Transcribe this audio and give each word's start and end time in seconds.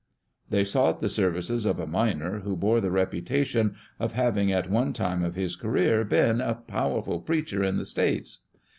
"They 0.49 0.63
sought 0.63 0.99
the 0.99 1.07
services 1.09 1.63
of 1.63 1.79
a 1.79 1.85
miner, 1.85 2.39
who 2.39 2.55
bore 2.55 2.81
the 2.81 2.89
reputation 2.89 3.75
of 3.99 4.13
having 4.13 4.51
at 4.51 4.67
one 4.67 4.93
time 4.93 5.21
of 5.23 5.35
his 5.35 5.55
career, 5.55 6.03
been 6.03 6.41
"a 6.41 6.55
powerful 6.55 7.19
preacher 7.21 7.63
in 7.63 7.77
the 7.77 7.85
States." 7.85 8.39